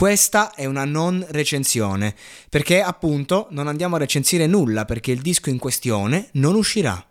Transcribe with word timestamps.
Questa 0.00 0.54
è 0.54 0.64
una 0.64 0.86
non 0.86 1.22
recensione, 1.28 2.14
perché 2.48 2.80
appunto 2.80 3.48
non 3.50 3.68
andiamo 3.68 3.96
a 3.96 3.98
recensire 3.98 4.46
nulla 4.46 4.86
perché 4.86 5.10
il 5.10 5.20
disco 5.20 5.50
in 5.50 5.58
questione 5.58 6.30
non 6.32 6.54
uscirà. 6.54 7.06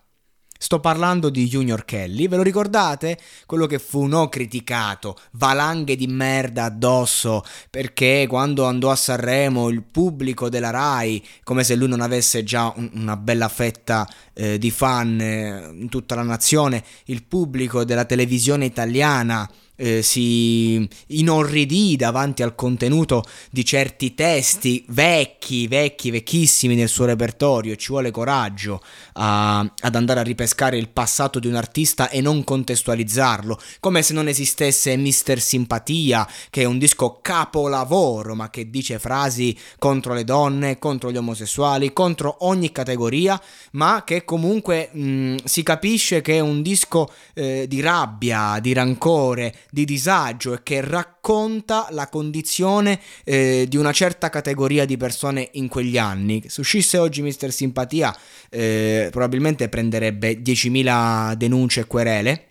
Sto 0.58 0.80
parlando 0.80 1.30
di 1.30 1.48
Junior 1.48 1.86
Kelly, 1.86 2.28
ve 2.28 2.38
lo 2.38 2.42
ricordate? 2.42 3.20
Quello 3.46 3.68
che 3.68 3.78
fu 3.78 4.08
no 4.08 4.28
criticato, 4.28 5.20
valanghe 5.34 5.96
di 5.96 6.08
merda 6.08 6.64
addosso, 6.64 7.44
perché 7.70 8.26
quando 8.28 8.66
andò 8.66 8.90
a 8.90 8.96
Sanremo 8.96 9.70
il 9.70 9.84
pubblico 9.84 10.50
della 10.50 10.72
RAI, 10.72 11.24
come 11.44 11.64
se 11.64 11.76
lui 11.76 11.90
non 11.90 12.02
avesse 12.02 12.44
già 12.44 12.74
un, 12.76 12.90
una 12.96 13.16
bella 13.16 13.50
fetta 13.50 14.10
eh, 14.34 14.58
di 14.58 14.72
fan 14.72 15.22
eh, 15.22 15.70
in 15.80 15.90
tutta 15.90 16.16
la 16.16 16.24
nazione, 16.24 16.84
il 17.06 17.22
pubblico 17.22 17.84
della 17.84 18.06
televisione 18.06 18.66
italiana 18.66 19.48
eh, 19.80 20.02
si 20.02 20.88
inorridì 21.08 21.96
davanti 21.96 22.44
al 22.44 22.54
contenuto 22.54 23.24
di 23.50 23.64
certi 23.64 24.14
testi 24.14 24.84
vecchi, 24.90 25.68
vecchi, 25.68 26.12
vecchissimi 26.12 26.76
nel 26.76 26.90
suo 26.90 27.06
repertorio. 27.06 27.78
Ci 27.78 27.88
vuole 27.88 28.12
coraggio 28.12 28.82
a, 29.14 29.60
ad 29.60 29.96
andare 29.96 30.20
a 30.20 30.24
ripescare 30.24 30.78
il 30.78 30.90
passato 30.90 31.40
di 31.40 31.48
un 31.48 31.56
artista 31.56 32.10
e 32.10 32.20
non 32.20 32.44
contestualizzarlo, 32.44 33.58
come 33.80 34.02
se 34.02 34.14
non 34.14 34.28
esistesse 34.28 34.98
Mister 34.98 35.40
Simpatia, 35.40 36.28
che 36.50 36.64
è 36.64 36.66
un 36.66 36.78
disco 36.78 37.20
capolavoro, 37.22 38.36
ma 38.36 38.50
che 38.50 38.70
dice 38.70 39.00
frasi 39.00 39.58
contro 39.78 40.14
le 40.14 40.26
donne, 40.26 40.78
contro 40.78 41.10
gli 41.12 41.18
omosessuali, 41.18 41.94
contro 41.94 42.38
ogni 42.42 42.72
categoria, 42.72 43.42
ma 43.72 44.04
che 44.06 44.26
comunque 44.26 44.90
mh, 44.92 45.36
si 45.46 45.64
capisce 45.64 46.22
che 46.22 46.36
è 46.36 46.40
un 46.40 46.62
disco 46.62 47.10
eh, 47.34 47.66
di 47.68 47.80
rabbia, 47.80 48.60
di 48.60 48.74
rancore, 48.74 49.56
di 49.70 49.86
disagio 49.86 50.54
e 50.54 50.64
che 50.64 50.82
racconta 50.82 51.88
la 51.92 52.08
condizione 52.08 53.00
eh, 53.24 53.66
di 53.68 53.78
una 53.78 53.92
certa 53.92 54.30
categoria 54.30 54.86
di 54.86 54.98
persone 54.98 55.50
in 55.54 55.68
quegli 55.68 55.98
anni. 55.98 56.44
Se 56.48 56.62
uscisse 56.62 56.98
oggi 56.98 57.22
Mister 57.22 57.52
Simpatia, 57.52 58.16
eh, 58.50 59.10
probabilmente 59.12 59.70
prenderebbe 59.70 60.42
10.000 60.42 61.34
denunce 61.36 61.82
e 61.82 61.88
querele. 61.88 62.44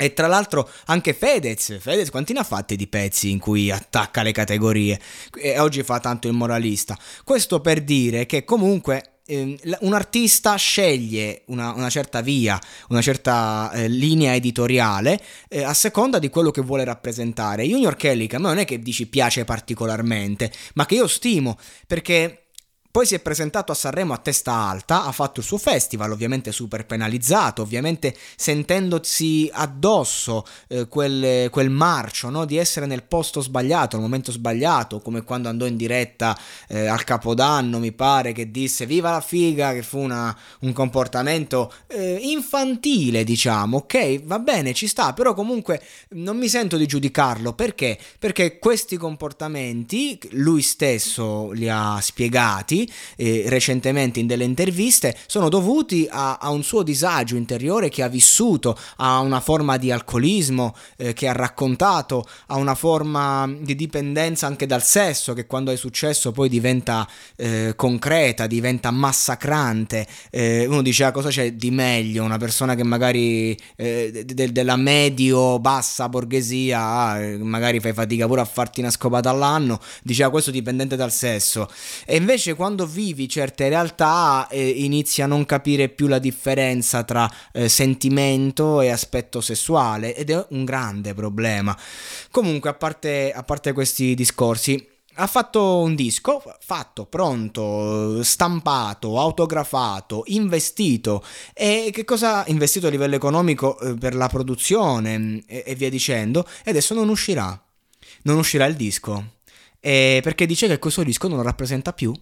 E 0.00 0.12
tra 0.12 0.28
l'altro 0.28 0.70
anche 0.86 1.12
Fedez, 1.12 1.80
Fedez 1.80 2.10
quanti 2.10 2.32
ne 2.32 2.38
ha 2.38 2.44
fatti 2.44 2.76
di 2.76 2.86
pezzi 2.86 3.30
in 3.30 3.40
cui 3.40 3.68
attacca 3.72 4.22
le 4.22 4.30
categorie 4.30 4.98
e 5.36 5.58
oggi 5.58 5.82
fa 5.82 5.98
tanto 5.98 6.28
il 6.28 6.34
moralista. 6.34 6.96
Questo 7.24 7.60
per 7.60 7.82
dire 7.82 8.24
che 8.24 8.44
comunque 8.44 9.17
Ehm, 9.30 9.56
un 9.80 9.92
artista 9.92 10.54
sceglie 10.56 11.42
una, 11.46 11.74
una, 11.74 11.90
certa 11.90 12.22
via, 12.22 12.58
una 12.88 13.02
certa 13.02 13.70
eh, 13.72 13.86
linea 13.86 14.34
editoriale 14.34 15.20
eh, 15.48 15.62
a 15.62 15.74
seconda 15.74 16.18
di 16.18 16.30
quello 16.30 16.50
che 16.50 16.62
vuole 16.62 16.82
rappresentare. 16.82 17.64
Junior 17.64 17.94
Kelly, 17.94 18.26
che 18.26 18.36
a 18.36 18.38
me 18.38 18.48
non 18.48 18.58
è 18.58 18.64
che 18.64 18.78
dici 18.78 19.06
piace 19.06 19.44
particolarmente, 19.44 20.50
ma 20.74 20.86
che 20.86 20.94
io 20.94 21.06
stimo 21.06 21.58
perché 21.86 22.47
poi 22.98 23.06
si 23.06 23.14
è 23.14 23.20
presentato 23.20 23.70
a 23.70 23.76
Sanremo 23.76 24.12
a 24.12 24.16
testa 24.16 24.52
alta, 24.52 25.04
ha 25.04 25.12
fatto 25.12 25.38
il 25.38 25.46
suo 25.46 25.56
festival, 25.56 26.10
ovviamente 26.10 26.50
super 26.50 26.84
penalizzato, 26.84 27.62
ovviamente 27.62 28.12
sentendosi 28.34 29.48
addosso 29.52 30.44
eh, 30.66 30.88
quel, 30.88 31.48
quel, 31.48 31.70
marcio 31.70 32.28
no? 32.28 32.44
di 32.44 32.56
essere 32.56 32.86
nel 32.86 33.04
posto 33.04 33.40
sbagliato, 33.40 33.94
al 33.94 34.02
momento 34.02 34.32
sbagliato, 34.32 34.98
come 34.98 35.22
quando 35.22 35.48
andò 35.48 35.64
in 35.66 35.76
diretta 35.76 36.36
eh, 36.66 36.88
al 36.88 37.04
Capodanno, 37.04 37.78
mi 37.78 37.92
pare, 37.92 38.32
che 38.32 38.50
disse 38.50 38.84
viva 38.84 39.12
la 39.12 39.20
figa, 39.20 39.72
che 39.72 39.84
fu 39.84 40.00
una, 40.00 40.36
un 40.62 40.72
comportamento 40.72 41.72
eh, 41.86 42.18
infantile, 42.20 43.22
diciamo, 43.22 43.76
ok, 43.76 44.24
va 44.24 44.40
bene, 44.40 44.74
ci 44.74 44.88
sta, 44.88 45.12
però 45.12 45.34
comunque 45.34 45.80
non 46.14 46.36
mi 46.36 46.48
sento 46.48 46.76
di 46.76 46.86
giudicarlo, 46.86 47.52
perché? 47.52 47.96
Perché 48.18 48.58
questi 48.58 48.96
comportamenti, 48.96 50.18
lui 50.30 50.62
stesso 50.62 51.52
li 51.52 51.68
ha 51.68 52.00
spiegati, 52.00 52.86
eh, 53.16 53.44
recentemente 53.46 54.20
in 54.20 54.26
delle 54.26 54.44
interviste 54.44 55.16
sono 55.26 55.48
dovuti 55.48 56.06
a, 56.10 56.38
a, 56.40 56.50
un 56.50 56.62
suo 56.62 56.82
disagio 56.82 57.36
interiore 57.36 57.88
che 57.88 58.02
ha 58.02 58.08
vissuto, 58.08 58.78
a 58.96 59.20
una 59.20 59.40
forma 59.40 59.76
di 59.76 59.90
alcolismo 59.90 60.74
eh, 60.96 61.12
che 61.12 61.28
ha 61.28 61.32
raccontato, 61.32 62.26
a 62.46 62.56
una 62.56 62.74
forma 62.74 63.50
di 63.60 63.74
dipendenza 63.74 64.46
anche 64.46 64.66
dal 64.66 64.82
sesso 64.82 65.32
che 65.32 65.46
quando 65.46 65.70
è 65.70 65.76
successo 65.76 66.32
poi 66.32 66.48
diventa 66.48 67.08
eh, 67.36 67.72
concreta, 67.76 68.46
diventa 68.46 68.90
massacrante. 68.90 70.06
Eh, 70.30 70.66
uno 70.66 70.82
dice 70.82 71.04
ah, 71.04 71.12
cosa 71.12 71.28
c'è 71.28 71.52
di 71.52 71.70
meglio? 71.70 72.24
Una 72.24 72.38
persona 72.38 72.74
che 72.74 72.84
magari 72.84 73.56
eh, 73.76 74.24
de- 74.24 74.52
della 74.52 74.76
medio-bassa 74.76 76.08
borghesia, 76.08 76.80
ah, 76.80 77.18
magari 77.38 77.80
fai 77.80 77.92
fatica 77.92 78.26
pure 78.26 78.40
a 78.40 78.44
farti 78.44 78.80
una 78.80 78.90
scopata 78.90 79.30
all'anno, 79.30 79.80
diceva 80.02 80.28
ah, 80.28 80.30
questo 80.30 80.50
dipendente 80.50 80.96
dal 80.96 81.12
sesso. 81.12 81.68
E 82.04 82.16
invece 82.16 82.54
quando 82.54 82.67
quando 82.68 82.86
vivi 82.86 83.30
certe 83.30 83.70
realtà 83.70 84.46
eh, 84.50 84.68
inizi 84.68 85.22
a 85.22 85.26
non 85.26 85.46
capire 85.46 85.88
più 85.88 86.06
la 86.06 86.18
differenza 86.18 87.02
tra 87.02 87.26
eh, 87.50 87.66
sentimento 87.70 88.82
e 88.82 88.90
aspetto 88.90 89.40
sessuale 89.40 90.14
ed 90.14 90.28
è 90.28 90.46
un 90.50 90.66
grande 90.66 91.14
problema. 91.14 91.74
Comunque, 92.30 92.68
a 92.68 92.74
parte, 92.74 93.32
a 93.32 93.42
parte 93.42 93.72
questi 93.72 94.14
discorsi, 94.14 94.86
ha 95.14 95.26
fatto 95.26 95.78
un 95.78 95.94
disco 95.94 96.42
fatto, 96.60 97.06
pronto, 97.06 98.22
stampato, 98.22 99.18
autografato, 99.18 100.24
investito 100.26 101.24
e 101.54 101.88
che 101.90 102.04
cosa 102.04 102.44
ha 102.44 102.48
investito 102.48 102.86
a 102.86 102.90
livello 102.90 103.14
economico 103.14 103.80
eh, 103.80 103.94
per 103.94 104.14
la 104.14 104.28
produzione 104.28 105.42
e, 105.46 105.64
e, 105.64 105.74
via 105.74 105.88
dicendo 105.88 106.46
e 106.62 106.68
adesso 106.68 106.92
non 106.92 107.08
uscirà. 107.08 107.58
Non 108.24 108.36
uscirà 108.36 108.66
il 108.66 108.76
disco. 108.76 109.36
E 109.80 110.20
perché 110.22 110.44
dice 110.44 110.66
che 110.66 110.78
questo 110.78 111.02
disco 111.02 111.28
non 111.28 111.38
lo 111.38 111.44
rappresenta 111.44 111.94
più 111.94 112.12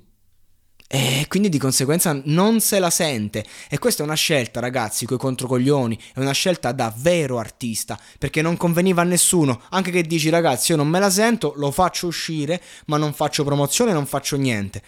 e 0.89 1.25
quindi 1.29 1.49
di 1.49 1.59
conseguenza 1.59 2.21
non 2.25 2.61
se 2.61 2.79
la 2.79 2.91
sente. 2.91 3.45
E 3.69 3.79
questa 3.79 4.03
è 4.03 4.07
una 4.07 4.15
scelta, 4.15 4.61
ragazzi, 4.61 5.05
coi 5.05 5.19
controcoglioni. 5.19 5.99
È 6.15 6.21
una 6.21 6.33
scelta 6.33 6.71
da 6.71 6.95
vero 6.97 7.39
artista. 7.39 7.99
Perché 8.19 8.41
non 8.41 8.57
conveniva 8.57 9.03
a 9.03 9.05
nessuno. 9.05 9.63
Anche 9.71 9.91
che 9.91 10.03
dici, 10.03 10.29
ragazzi, 10.29 10.71
io 10.71 10.77
non 10.77 10.89
me 10.89 11.01
la 11.01 11.11
sento, 11.11 11.55
lo 11.57 11.73
faccio 11.73 12.07
uscire, 12.07 12.63
ma 12.87 12.99
non 12.99 13.13
faccio 13.13 13.43
promozione, 13.43 13.93
non 13.93 14.07
faccio 14.07 14.37
niente. 14.37 14.81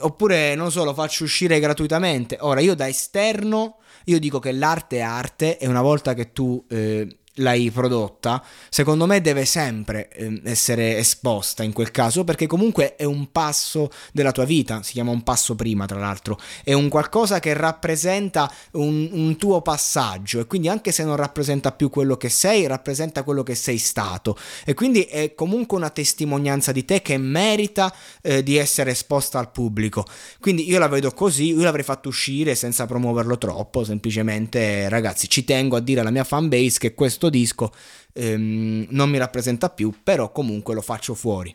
Oppure, 0.00 0.54
non 0.54 0.70
so, 0.70 0.84
lo 0.84 0.94
faccio 0.94 1.24
uscire 1.24 1.60
gratuitamente. 1.60 2.36
Ora, 2.40 2.60
io 2.60 2.74
da 2.74 2.86
esterno, 2.86 3.78
io 4.04 4.18
dico 4.18 4.38
che 4.38 4.52
l'arte 4.52 4.98
è 4.98 5.02
arte 5.02 5.58
e 5.58 5.66
una 5.66 5.82
volta 5.82 6.12
che 6.12 6.32
tu... 6.32 6.62
Eh, 6.68 7.18
l'hai 7.36 7.70
prodotta, 7.70 8.42
secondo 8.68 9.06
me 9.06 9.20
deve 9.20 9.44
sempre 9.44 10.08
eh, 10.10 10.40
essere 10.44 10.98
esposta 10.98 11.62
in 11.62 11.72
quel 11.72 11.90
caso 11.90 12.24
perché 12.24 12.46
comunque 12.46 12.96
è 12.96 13.04
un 13.04 13.30
passo 13.32 13.90
della 14.12 14.32
tua 14.32 14.44
vita, 14.44 14.82
si 14.82 14.92
chiama 14.92 15.10
un 15.10 15.22
passo 15.22 15.54
prima 15.54 15.86
tra 15.86 15.98
l'altro, 15.98 16.38
è 16.64 16.72
un 16.72 16.88
qualcosa 16.88 17.40
che 17.40 17.52
rappresenta 17.54 18.50
un, 18.72 19.08
un 19.12 19.36
tuo 19.36 19.60
passaggio 19.62 20.40
e 20.40 20.46
quindi 20.46 20.68
anche 20.68 20.92
se 20.92 21.04
non 21.04 21.16
rappresenta 21.16 21.72
più 21.72 21.90
quello 21.90 22.16
che 22.16 22.28
sei, 22.28 22.66
rappresenta 22.66 23.22
quello 23.22 23.42
che 23.42 23.54
sei 23.54 23.78
stato 23.78 24.36
e 24.64 24.74
quindi 24.74 25.02
è 25.02 25.34
comunque 25.34 25.76
una 25.76 25.90
testimonianza 25.90 26.72
di 26.72 26.84
te 26.84 27.02
che 27.02 27.18
merita 27.18 27.94
eh, 28.22 28.42
di 28.42 28.56
essere 28.56 28.92
esposta 28.92 29.38
al 29.38 29.50
pubblico. 29.50 30.04
Quindi 30.40 30.68
io 30.68 30.78
la 30.78 30.88
vedo 30.88 31.10
così, 31.12 31.48
io 31.48 31.62
l'avrei 31.62 31.84
fatto 31.84 32.08
uscire 32.08 32.54
senza 32.54 32.86
promuoverlo 32.86 33.36
troppo, 33.38 33.84
semplicemente 33.84 34.88
ragazzi 34.88 35.28
ci 35.28 35.44
tengo 35.44 35.76
a 35.76 35.80
dire 35.80 36.00
alla 36.00 36.10
mia 36.10 36.24
fanbase 36.24 36.78
che 36.78 36.94
questo 36.94 37.25
disco 37.30 37.72
ehm, 38.12 38.86
non 38.90 39.10
mi 39.10 39.18
rappresenta 39.18 39.70
più, 39.70 39.92
però 40.02 40.32
comunque 40.32 40.74
lo 40.74 40.82
faccio 40.82 41.14
fuori. 41.14 41.54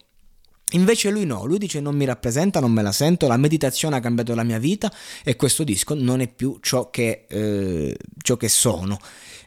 Invece 0.71 1.09
lui 1.09 1.25
no, 1.25 1.45
lui 1.45 1.57
dice 1.57 1.79
non 1.79 1.95
mi 1.95 2.06
rappresenta, 2.06 2.59
non 2.59 2.71
me 2.71 2.81
la 2.81 2.91
sento, 2.91 3.27
la 3.27 3.38
meditazione 3.38 3.97
ha 3.97 4.00
cambiato 4.00 4.33
la 4.35 4.44
mia 4.44 4.59
vita 4.59 4.91
e 5.23 5.35
questo 5.35 5.63
disco 5.63 5.95
non 5.95 6.21
è 6.21 6.27
più 6.27 6.57
ciò 6.62 6.89
che, 6.89 7.25
eh, 7.27 7.97
ciò 8.21 8.38
che 8.38 8.50
sono. 8.50 9.00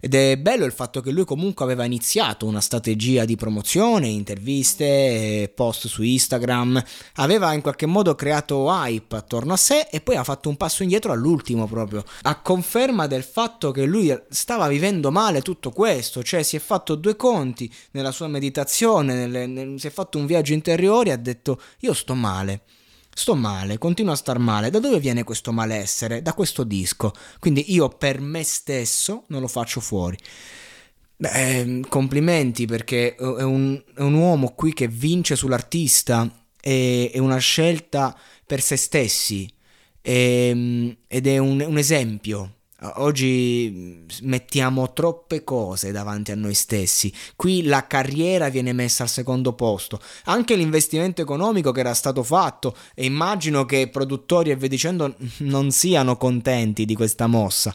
Ed 0.04 0.14
è 0.14 0.36
bello 0.36 0.66
il 0.66 0.72
fatto 0.72 1.00
che 1.00 1.10
lui 1.10 1.24
comunque 1.24 1.64
aveva 1.64 1.86
iniziato 1.86 2.44
una 2.44 2.60
strategia 2.60 3.24
di 3.24 3.36
promozione, 3.36 4.06
interviste, 4.06 5.50
post 5.54 5.86
su 5.86 6.02
Instagram, 6.02 6.84
aveva 7.14 7.54
in 7.54 7.62
qualche 7.62 7.86
modo 7.86 8.14
creato 8.14 8.66
hype 8.66 9.16
attorno 9.16 9.54
a 9.54 9.56
sé 9.56 9.88
e 9.90 10.02
poi 10.02 10.16
ha 10.16 10.22
fatto 10.22 10.50
un 10.50 10.58
passo 10.58 10.82
indietro 10.82 11.10
all'ultimo 11.10 11.66
proprio, 11.66 12.04
a 12.24 12.38
conferma 12.38 13.06
del 13.06 13.22
fatto 13.22 13.70
che 13.70 13.86
lui 13.86 14.14
stava 14.28 14.68
vivendo 14.68 15.10
male 15.10 15.40
tutto 15.40 15.70
questo, 15.70 16.22
cioè 16.22 16.42
si 16.42 16.56
è 16.56 16.60
fatto 16.60 16.96
due 16.96 17.16
conti 17.16 17.72
nella 17.92 18.12
sua 18.12 18.28
meditazione, 18.28 19.14
nelle, 19.14 19.46
nel, 19.46 19.80
si 19.80 19.86
è 19.86 19.90
fatto 19.90 20.18
un 20.18 20.26
viaggio 20.26 20.52
interiore 20.52 21.12
ha 21.14 21.18
detto 21.18 21.60
io 21.80 21.92
sto 21.92 22.14
male. 22.14 22.62
Sto 23.16 23.36
male, 23.36 23.78
continuo 23.78 24.12
a 24.12 24.16
star 24.16 24.38
male. 24.38 24.70
Da 24.70 24.80
dove 24.80 24.98
viene 24.98 25.22
questo 25.22 25.52
malessere? 25.52 26.20
Da 26.20 26.34
questo 26.34 26.64
disco. 26.64 27.12
Quindi 27.38 27.72
io 27.72 27.88
per 27.88 28.20
me 28.20 28.42
stesso 28.42 29.24
non 29.28 29.40
lo 29.40 29.46
faccio 29.48 29.80
fuori. 29.80 30.18
Beh, 31.16 31.30
ehm, 31.30 31.88
complimenti 31.88 32.66
perché 32.66 33.14
è 33.14 33.22
un, 33.22 33.80
è 33.94 34.00
un, 34.00 34.14
uomo 34.14 34.52
qui 34.54 34.72
che 34.72 34.88
vince 34.88 35.36
sull'artista, 35.36 36.28
è, 36.60 37.10
è 37.12 37.18
una 37.18 37.38
scelta 37.38 38.18
per 38.44 38.60
se 38.60 38.76
stessi 38.76 39.48
è, 40.04 40.10
ehm, 40.10 40.96
ed 41.06 41.26
è 41.26 41.38
un, 41.38 41.64
un 41.66 41.78
esempio 41.78 42.56
Oggi 42.96 44.04
mettiamo 44.22 44.92
troppe 44.92 45.42
cose 45.42 45.90
davanti 45.90 46.32
a 46.32 46.34
noi 46.34 46.54
stessi. 46.54 47.12
Qui 47.34 47.62
la 47.64 47.86
carriera 47.86 48.50
viene 48.50 48.72
messa 48.72 49.04
al 49.04 49.08
secondo 49.08 49.54
posto. 49.54 50.00
Anche 50.24 50.54
l'investimento 50.54 51.22
economico 51.22 51.72
che 51.72 51.80
era 51.80 51.94
stato 51.94 52.22
fatto 52.22 52.76
e 52.94 53.04
immagino 53.06 53.64
che 53.64 53.88
produttori 53.88 54.50
e 54.50 54.56
via 54.56 54.68
dicendo 54.68 55.14
non 55.38 55.70
siano 55.70 56.16
contenti 56.16 56.84
di 56.84 56.94
questa 56.94 57.26
mossa. 57.26 57.74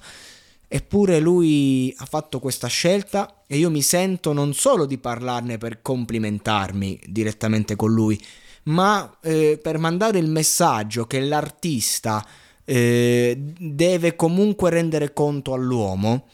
Eppure 0.68 1.20
lui 1.20 1.92
ha 1.98 2.06
fatto 2.06 2.40
questa 2.40 2.68
scelta 2.68 3.44
e 3.48 3.58
io 3.58 3.72
mi 3.72 3.82
sento 3.82 4.34
non 4.34 4.54
solo 4.54 4.86
di 4.86 5.00
parlarne 5.00 5.58
per 5.58 5.82
complimentarmi 5.82 7.00
direttamente 7.08 7.76
con 7.76 7.92
lui, 7.92 8.22
ma 8.66 9.18
eh, 9.22 9.60
per 9.60 9.80
mandare 9.80 10.20
il 10.20 10.30
messaggio 10.30 11.08
che 11.08 11.22
l'artista 11.22 12.24
eh, 12.70 13.36
deve 13.58 14.16
comunque 14.16 14.70
rendere 14.70 15.12
conto 15.12 15.54
all'uomo. 15.54 16.28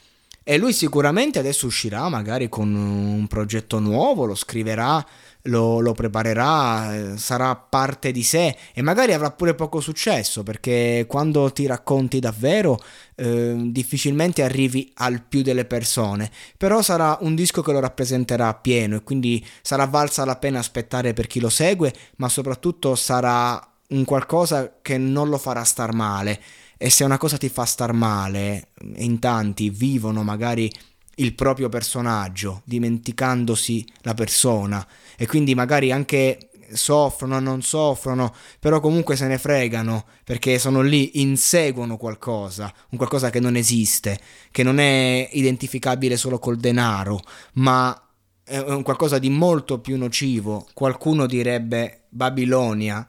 E 0.43 0.57
lui 0.57 0.73
sicuramente 0.73 1.39
adesso 1.39 1.65
uscirà 1.65 2.07
magari 2.07 2.49
con 2.49 2.75
un 2.75 3.25
progetto 3.27 3.79
nuovo, 3.79 4.25
lo 4.25 4.35
scriverà, 4.35 5.03
lo, 5.43 5.79
lo, 5.79 5.93
preparerà, 5.93 6.93
eh, 6.93 7.17
sarà 7.17 7.55
parte 7.55 8.11
di 8.11 8.21
sé 8.21 8.55
e 8.73 8.81
magari 8.83 9.13
avrà 9.13 9.31
pure 9.31 9.55
poco 9.55 9.79
successo 9.79 10.43
perché 10.43 11.05
quando 11.07 11.51
ti 11.51 11.65
racconti 11.65 12.19
davvero 12.19 12.79
eh, 13.15 13.55
difficilmente 13.71 14.43
arrivi 14.43 14.91
al 14.95 15.23
più 15.23 15.41
delle 15.41 15.65
persone, 15.65 16.29
però 16.57 16.83
sarà 16.83 17.17
un 17.21 17.33
disco 17.33 17.63
che 17.63 17.71
lo 17.71 17.79
rappresenterà 17.79 18.53
pieno 18.53 18.97
e 18.97 19.03
quindi 19.03 19.43
sarà 19.63 19.85
valsa 19.85 20.25
la 20.25 20.35
pena 20.35 20.59
aspettare 20.59 21.13
per 21.13 21.25
chi 21.25 21.39
lo 21.39 21.49
segue, 21.49 21.91
ma 22.17 22.29
soprattutto 22.29 22.93
sarà 22.93 23.74
un 23.89 24.03
qualcosa 24.05 24.77
che 24.81 24.97
non 24.97 25.29
lo 25.29 25.37
farà 25.37 25.63
star 25.63 25.93
male 25.93 26.41
e 26.77 26.89
se 26.89 27.03
una 27.03 27.17
cosa 27.17 27.37
ti 27.37 27.49
fa 27.49 27.65
star 27.65 27.93
male, 27.93 28.69
in 28.95 29.19
tanti 29.19 29.69
vivono 29.69 30.23
magari 30.23 30.71
il 31.15 31.33
proprio 31.33 31.69
personaggio, 31.69 32.61
dimenticandosi 32.65 33.85
la 34.01 34.13
persona 34.13 34.85
e 35.15 35.27
quindi 35.27 35.55
magari 35.55 35.91
anche 35.91 36.49
soffrono, 36.73 37.39
non 37.39 37.61
soffrono, 37.61 38.33
però 38.59 38.79
comunque 38.79 39.15
se 39.15 39.27
ne 39.27 39.37
fregano 39.37 40.05
perché 40.23 40.59
sono 40.59 40.81
lì, 40.81 41.21
inseguono 41.21 41.97
qualcosa, 41.97 42.73
un 42.89 42.97
qualcosa 42.97 43.29
che 43.29 43.39
non 43.39 43.55
esiste, 43.55 44.19
che 44.51 44.63
non 44.63 44.79
è 44.79 45.29
identificabile 45.31 46.17
solo 46.17 46.39
col 46.39 46.57
denaro, 46.57 47.19
ma 47.53 47.97
è 48.43 48.57
un 48.57 48.83
qualcosa 48.83 49.17
di 49.17 49.29
molto 49.29 49.79
più 49.79 49.97
nocivo. 49.97 50.67
Qualcuno 50.73 51.25
direbbe 51.25 52.03
Babilonia, 52.09 53.07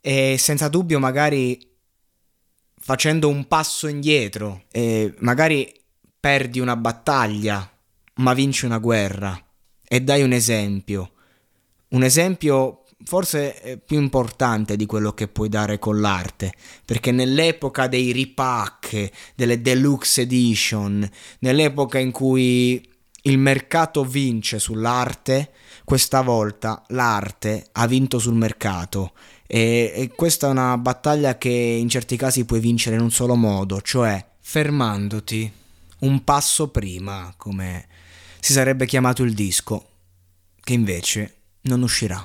e 0.00 0.36
senza 0.38 0.68
dubbio 0.68 0.98
magari 0.98 1.58
facendo 2.78 3.28
un 3.28 3.46
passo 3.46 3.86
indietro 3.86 4.64
e 4.70 5.14
magari 5.18 5.72
perdi 6.18 6.60
una 6.60 6.76
battaglia 6.76 7.70
ma 8.14 8.34
vinci 8.34 8.64
una 8.64 8.78
guerra. 8.78 9.38
E 9.86 10.00
dai 10.00 10.22
un 10.22 10.32
esempio. 10.32 11.12
Un 11.88 12.04
esempio 12.04 12.84
forse 13.02 13.82
più 13.84 13.98
importante 13.98 14.76
di 14.76 14.86
quello 14.86 15.12
che 15.12 15.26
puoi 15.26 15.48
dare 15.48 15.78
con 15.78 16.00
l'arte. 16.00 16.52
Perché 16.84 17.10
nell'epoca 17.10 17.86
dei 17.86 18.12
ripack 18.12 19.10
delle 19.34 19.60
deluxe 19.60 20.22
edition 20.22 21.08
nell'epoca 21.40 21.98
in 21.98 22.10
cui 22.10 22.88
il 23.24 23.38
mercato 23.38 24.04
vince 24.04 24.58
sull'arte 24.58 25.52
questa 25.84 26.22
volta 26.22 26.82
l'arte 26.88 27.66
ha 27.72 27.86
vinto 27.86 28.18
sul 28.18 28.34
mercato 28.34 29.12
e, 29.52 29.92
e 29.96 30.08
questa 30.14 30.46
è 30.46 30.50
una 30.50 30.78
battaglia 30.78 31.36
che 31.36 31.48
in 31.48 31.88
certi 31.88 32.16
casi 32.16 32.44
puoi 32.44 32.60
vincere 32.60 32.94
in 32.94 33.02
un 33.02 33.10
solo 33.10 33.34
modo, 33.34 33.80
cioè 33.80 34.24
fermandoti 34.38 35.52
un 36.00 36.22
passo 36.22 36.68
prima, 36.68 37.34
come 37.36 37.88
si 38.38 38.52
sarebbe 38.52 38.86
chiamato 38.86 39.24
il 39.24 39.34
disco, 39.34 39.88
che 40.60 40.72
invece 40.72 41.38
non 41.62 41.82
uscirà. 41.82 42.24